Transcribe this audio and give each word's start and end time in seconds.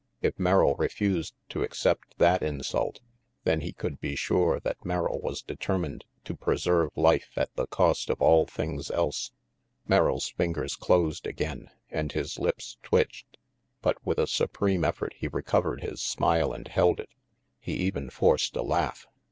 If 0.23 0.39
Merrill 0.39 0.73
refused 0.77 1.35
to 1.49 1.61
accept 1.61 2.17
that 2.17 2.41
insult, 2.41 3.01
then 3.43 3.61
he 3.61 3.71
could 3.71 4.01
be 4.01 4.15
sure 4.15 4.59
that 4.61 4.83
Merrill 4.83 5.21
was 5.21 5.43
determined 5.43 6.05
to 6.23 6.35
preserve 6.35 6.89
life 6.95 7.33
at 7.35 7.55
the 7.55 7.67
cost 7.67 8.09
of 8.09 8.19
all 8.19 8.47
things 8.47 8.89
else. 8.89 9.29
Merrill's 9.87 10.29
fingers 10.29 10.75
closed 10.75 11.27
again, 11.27 11.69
and 11.91 12.13
his 12.13 12.39
lips 12.39 12.79
twitched. 12.81 13.37
But 13.83 14.03
with 14.03 14.17
a 14.17 14.25
supreme 14.25 14.83
effort 14.83 15.13
he 15.15 15.27
recovered 15.27 15.81
his 15.83 16.01
smile 16.01 16.51
and 16.51 16.67
held 16.67 16.99
it. 16.99 17.09
He 17.59 17.73
even 17.73 18.09
forced 18.09 18.55
a 18.55 18.63
laugh. 18.63 19.05